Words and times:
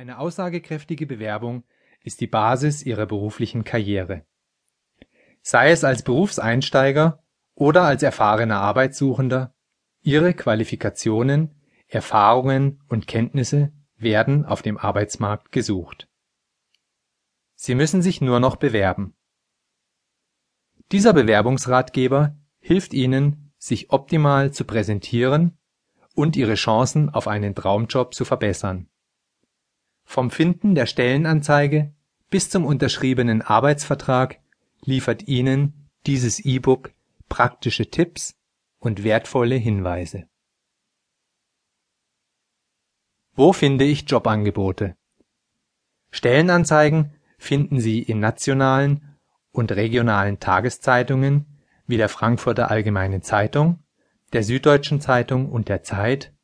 Eine 0.00 0.18
aussagekräftige 0.18 1.06
Bewerbung 1.06 1.62
ist 2.02 2.22
die 2.22 2.26
Basis 2.26 2.82
Ihrer 2.82 3.04
beruflichen 3.04 3.64
Karriere. 3.64 4.24
Sei 5.42 5.72
es 5.72 5.84
als 5.84 6.02
Berufseinsteiger 6.02 7.22
oder 7.54 7.82
als 7.82 8.02
erfahrener 8.02 8.62
Arbeitssuchender, 8.62 9.54
Ihre 10.00 10.32
Qualifikationen, 10.32 11.54
Erfahrungen 11.86 12.82
und 12.88 13.08
Kenntnisse 13.08 13.74
werden 13.94 14.46
auf 14.46 14.62
dem 14.62 14.78
Arbeitsmarkt 14.78 15.52
gesucht. 15.52 16.08
Sie 17.54 17.74
müssen 17.74 18.00
sich 18.00 18.22
nur 18.22 18.40
noch 18.40 18.56
bewerben. 18.56 19.14
Dieser 20.92 21.12
Bewerbungsratgeber 21.12 22.38
hilft 22.58 22.94
Ihnen, 22.94 23.52
sich 23.58 23.90
optimal 23.90 24.50
zu 24.50 24.64
präsentieren 24.64 25.58
und 26.14 26.36
Ihre 26.36 26.54
Chancen 26.54 27.10
auf 27.10 27.28
einen 27.28 27.54
Traumjob 27.54 28.14
zu 28.14 28.24
verbessern. 28.24 28.90
Vom 30.10 30.32
Finden 30.32 30.74
der 30.74 30.86
Stellenanzeige 30.86 31.94
bis 32.30 32.50
zum 32.50 32.66
unterschriebenen 32.66 33.42
Arbeitsvertrag 33.42 34.40
liefert 34.84 35.28
Ihnen 35.28 35.88
dieses 36.04 36.40
E-Book 36.40 36.92
praktische 37.28 37.88
Tipps 37.88 38.34
und 38.80 39.04
wertvolle 39.04 39.54
Hinweise. 39.54 40.26
Wo 43.34 43.52
finde 43.52 43.84
ich 43.84 44.10
Jobangebote? 44.10 44.96
Stellenanzeigen 46.10 47.14
finden 47.38 47.78
Sie 47.78 48.02
in 48.02 48.18
nationalen 48.18 49.16
und 49.52 49.70
regionalen 49.70 50.40
Tageszeitungen 50.40 51.62
wie 51.86 51.98
der 51.98 52.08
Frankfurter 52.08 52.68
Allgemeinen 52.68 53.22
Zeitung, 53.22 53.84
der 54.32 54.42
Süddeutschen 54.42 55.00
Zeitung 55.00 55.48
und 55.52 55.68
der 55.68 55.84
Zeit 55.84 56.34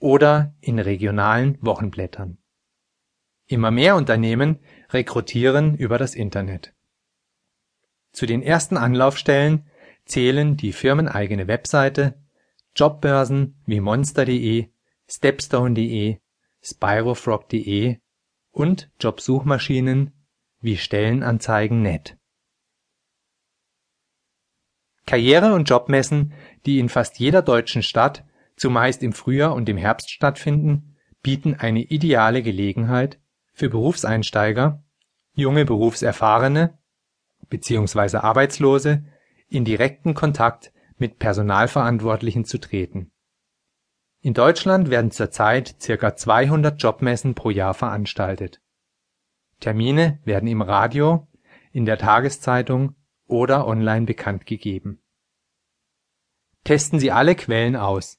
oder 0.00 0.52
in 0.60 0.80
regionalen 0.80 1.58
Wochenblättern. 1.60 2.38
Immer 3.46 3.70
mehr 3.70 3.96
Unternehmen 3.96 4.58
rekrutieren 4.90 5.76
über 5.76 5.98
das 5.98 6.14
Internet. 6.14 6.74
Zu 8.12 8.26
den 8.26 8.42
ersten 8.42 8.76
Anlaufstellen 8.76 9.68
zählen 10.06 10.56
die 10.56 10.72
firmeneigene 10.72 11.48
Webseite, 11.48 12.14
Jobbörsen 12.76 13.60
wie 13.66 13.80
monster.de, 13.80 14.68
stepstone.de, 15.08 16.18
spirofrog.de 16.62 17.98
und 18.50 18.90
Jobsuchmaschinen 19.00 20.12
wie 20.60 20.76
Stellenanzeigen.net. 20.76 22.16
Karriere 25.06 25.54
und 25.54 25.68
Jobmessen, 25.68 26.32
die 26.64 26.78
in 26.78 26.88
fast 26.88 27.18
jeder 27.18 27.42
deutschen 27.42 27.82
Stadt 27.82 28.24
zumeist 28.56 29.02
im 29.02 29.12
Frühjahr 29.12 29.54
und 29.54 29.68
im 29.68 29.76
Herbst 29.76 30.10
stattfinden, 30.10 30.96
bieten 31.22 31.54
eine 31.54 31.82
ideale 31.82 32.42
Gelegenheit 32.42 33.18
für 33.54 33.70
Berufseinsteiger, 33.70 34.82
junge 35.32 35.64
Berufserfahrene 35.64 36.76
bzw. 37.48 38.18
Arbeitslose 38.18 39.04
in 39.48 39.64
direkten 39.64 40.14
Kontakt 40.14 40.72
mit 40.98 41.18
Personalverantwortlichen 41.18 42.44
zu 42.44 42.58
treten. 42.58 43.12
In 44.20 44.34
Deutschland 44.34 44.90
werden 44.90 45.10
zurzeit 45.10 45.76
circa 45.80 46.16
200 46.16 46.82
Jobmessen 46.82 47.34
pro 47.34 47.50
Jahr 47.50 47.74
veranstaltet. 47.74 48.60
Termine 49.60 50.18
werden 50.24 50.48
im 50.48 50.62
Radio, 50.62 51.28
in 51.72 51.84
der 51.84 51.98
Tageszeitung 51.98 52.96
oder 53.26 53.66
online 53.66 54.06
bekannt 54.06 54.46
gegeben. 54.46 55.00
Testen 56.64 56.98
Sie 56.98 57.12
alle 57.12 57.34
Quellen 57.34 57.76
aus. 57.76 58.18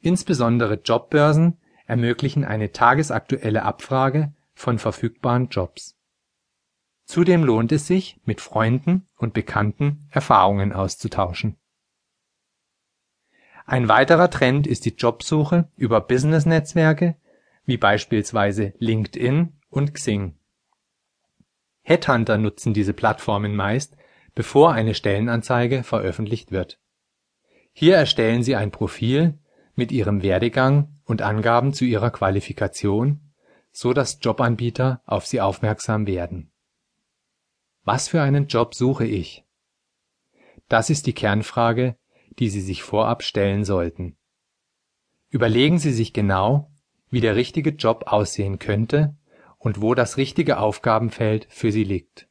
Insbesondere 0.00 0.80
Jobbörsen 0.82 1.60
ermöglichen 1.86 2.44
eine 2.44 2.72
tagesaktuelle 2.72 3.62
Abfrage 3.62 4.32
von 4.54 4.78
verfügbaren 4.78 5.48
Jobs. 5.48 5.96
Zudem 7.04 7.44
lohnt 7.44 7.72
es 7.72 7.86
sich, 7.86 8.20
mit 8.24 8.40
Freunden 8.40 9.06
und 9.16 9.34
Bekannten 9.34 10.08
Erfahrungen 10.10 10.72
auszutauschen. 10.72 11.56
Ein 13.66 13.88
weiterer 13.88 14.30
Trend 14.30 14.66
ist 14.66 14.84
die 14.84 14.94
Jobsuche 14.94 15.68
über 15.76 16.00
Business-Netzwerke 16.00 17.16
wie 17.66 17.76
beispielsweise 17.76 18.74
LinkedIn 18.78 19.54
und 19.70 19.94
Xing. 19.94 20.36
Headhunter 21.82 22.38
nutzen 22.38 22.74
diese 22.74 22.92
Plattformen 22.92 23.56
meist, 23.56 23.96
bevor 24.34 24.72
eine 24.72 24.94
Stellenanzeige 24.94 25.82
veröffentlicht 25.82 26.50
wird. 26.50 26.78
Hier 27.72 27.96
erstellen 27.96 28.42
sie 28.42 28.56
ein 28.56 28.70
Profil 28.70 29.38
mit 29.74 29.92
ihrem 29.92 30.22
Werdegang 30.22 31.00
und 31.04 31.22
Angaben 31.22 31.72
zu 31.72 31.84
ihrer 31.84 32.10
Qualifikation 32.10 33.23
so 33.74 33.92
dass 33.92 34.20
Jobanbieter 34.22 35.02
auf 35.04 35.26
sie 35.26 35.40
aufmerksam 35.40 36.06
werden. 36.06 36.52
Was 37.82 38.08
für 38.08 38.22
einen 38.22 38.46
Job 38.46 38.74
suche 38.74 39.04
ich? 39.04 39.44
Das 40.68 40.90
ist 40.90 41.06
die 41.06 41.12
Kernfrage, 41.12 41.96
die 42.38 42.48
Sie 42.48 42.60
sich 42.60 42.82
vorab 42.82 43.22
stellen 43.22 43.64
sollten. 43.64 44.16
Überlegen 45.28 45.78
Sie 45.78 45.92
sich 45.92 46.12
genau, 46.12 46.70
wie 47.10 47.20
der 47.20 47.34
richtige 47.34 47.70
Job 47.70 48.04
aussehen 48.06 48.58
könnte 48.58 49.16
und 49.58 49.82
wo 49.82 49.94
das 49.94 50.16
richtige 50.16 50.58
Aufgabenfeld 50.58 51.46
für 51.50 51.72
Sie 51.72 51.84
liegt. 51.84 52.28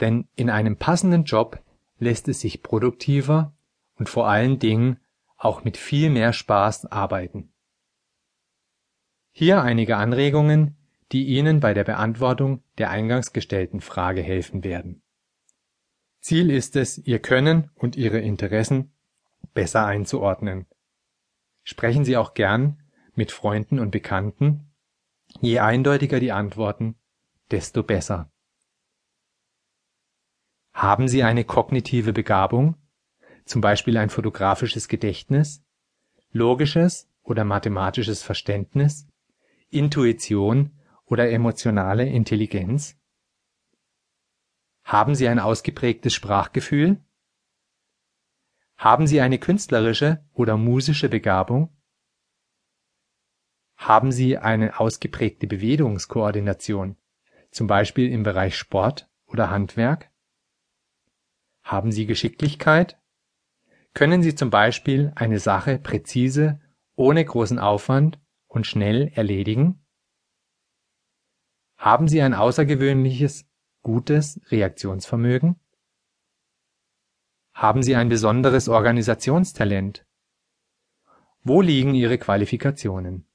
Denn 0.00 0.28
in 0.34 0.48
einem 0.48 0.78
passenden 0.78 1.24
Job 1.24 1.62
lässt 1.98 2.26
es 2.28 2.40
sich 2.40 2.62
produktiver 2.62 3.54
und 3.96 4.08
vor 4.08 4.28
allen 4.28 4.58
Dingen 4.58 4.98
auch 5.36 5.62
mit 5.62 5.76
viel 5.76 6.08
mehr 6.08 6.32
Spaß 6.32 6.86
arbeiten. 6.86 7.51
Hier 9.32 9.62
einige 9.62 9.96
Anregungen, 9.96 10.76
die 11.10 11.24
Ihnen 11.24 11.60
bei 11.60 11.74
der 11.74 11.84
Beantwortung 11.84 12.62
der 12.76 12.90
eingangs 12.90 13.32
gestellten 13.32 13.80
Frage 13.80 14.22
helfen 14.22 14.62
werden. 14.62 15.02
Ziel 16.20 16.50
ist 16.50 16.76
es, 16.76 16.98
Ihr 16.98 17.18
Können 17.18 17.70
und 17.74 17.96
Ihre 17.96 18.20
Interessen 18.20 18.92
besser 19.54 19.86
einzuordnen. 19.86 20.66
Sprechen 21.64 22.04
Sie 22.04 22.16
auch 22.16 22.34
gern 22.34 22.82
mit 23.14 23.32
Freunden 23.32 23.78
und 23.78 23.90
Bekannten. 23.90 24.70
Je 25.40 25.58
eindeutiger 25.58 26.20
die 26.20 26.32
Antworten, 26.32 26.96
desto 27.50 27.82
besser. 27.82 28.30
Haben 30.72 31.08
Sie 31.08 31.22
eine 31.22 31.44
kognitive 31.44 32.12
Begabung, 32.12 32.76
zum 33.44 33.60
Beispiel 33.60 33.96
ein 33.96 34.10
fotografisches 34.10 34.88
Gedächtnis, 34.88 35.64
logisches 36.32 37.10
oder 37.22 37.44
mathematisches 37.44 38.22
Verständnis, 38.22 39.08
Intuition 39.72 40.78
oder 41.06 41.30
emotionale 41.30 42.06
Intelligenz? 42.06 43.00
Haben 44.84 45.14
Sie 45.14 45.26
ein 45.28 45.38
ausgeprägtes 45.38 46.12
Sprachgefühl? 46.12 47.02
Haben 48.76 49.06
Sie 49.06 49.22
eine 49.22 49.38
künstlerische 49.38 50.28
oder 50.34 50.58
musische 50.58 51.08
Begabung? 51.08 51.74
Haben 53.76 54.12
Sie 54.12 54.36
eine 54.36 54.78
ausgeprägte 54.78 55.46
Bewegungskoordination, 55.46 56.98
zum 57.50 57.66
Beispiel 57.66 58.12
im 58.12 58.24
Bereich 58.24 58.58
Sport 58.58 59.08
oder 59.24 59.48
Handwerk? 59.48 60.10
Haben 61.62 61.92
Sie 61.92 62.04
Geschicklichkeit? 62.04 63.00
Können 63.94 64.22
Sie 64.22 64.34
zum 64.34 64.50
Beispiel 64.50 65.12
eine 65.14 65.38
Sache 65.38 65.78
präzise, 65.78 66.60
ohne 66.94 67.24
großen 67.24 67.58
Aufwand 67.58 68.18
und 68.52 68.66
schnell 68.66 69.10
erledigen? 69.14 69.84
Haben 71.76 72.06
Sie 72.06 72.20
ein 72.22 72.34
außergewöhnliches, 72.34 73.48
gutes 73.82 74.40
Reaktionsvermögen? 74.50 75.56
Haben 77.54 77.82
Sie 77.82 77.96
ein 77.96 78.08
besonderes 78.08 78.68
Organisationstalent? 78.68 80.06
Wo 81.42 81.60
liegen 81.60 81.94
Ihre 81.94 82.18
Qualifikationen? 82.18 83.26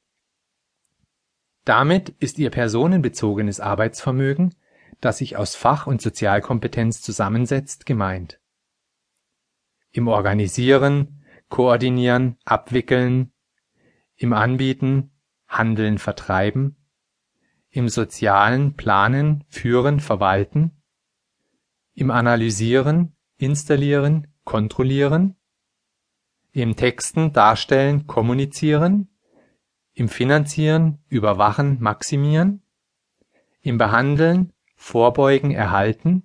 Damit 1.65 2.09
ist 2.19 2.39
Ihr 2.39 2.49
personenbezogenes 2.49 3.59
Arbeitsvermögen, 3.59 4.55
das 5.01 5.17
sich 5.17 5.35
aus 5.35 5.55
Fach- 5.55 5.87
und 5.87 6.01
Sozialkompetenz 6.01 7.01
zusammensetzt, 7.01 7.85
gemeint. 7.85 8.39
Im 9.91 10.07
Organisieren, 10.07 11.25
Koordinieren, 11.49 12.37
Abwickeln, 12.45 13.33
im 14.17 14.33
Anbieten, 14.33 15.11
Handeln, 15.47 15.97
Vertreiben, 15.97 16.75
im 17.69 17.87
Sozialen 17.89 18.75
Planen, 18.75 19.45
Führen, 19.47 19.99
Verwalten, 19.99 20.81
im 21.93 22.11
Analysieren, 22.11 23.15
Installieren, 23.37 24.27
Kontrollieren, 24.43 25.35
im 26.51 26.75
Texten, 26.75 27.33
Darstellen, 27.33 28.07
Kommunizieren, 28.07 29.09
im 29.93 30.09
Finanzieren, 30.09 31.03
Überwachen, 31.07 31.79
Maximieren, 31.79 32.63
im 33.61 33.77
Behandeln, 33.77 34.53
Vorbeugen, 34.75 35.51
Erhalten, 35.51 36.23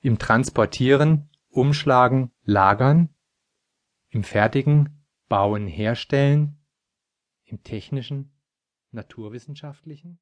im 0.00 0.18
Transportieren, 0.18 1.30
Umschlagen, 1.48 2.30
Lagern, 2.44 3.08
im 4.10 4.22
Fertigen, 4.22 5.04
Bauen, 5.28 5.66
Herstellen, 5.66 6.57
im 7.48 7.62
Technischen, 7.62 8.32
naturwissenschaftlichen 8.90 10.20